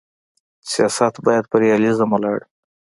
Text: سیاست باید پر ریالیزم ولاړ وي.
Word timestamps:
سیاست 0.71 1.15
باید 1.25 1.45
پر 1.51 1.59
ریالیزم 1.63 2.09
ولاړ 2.11 2.37
وي. 2.43 2.47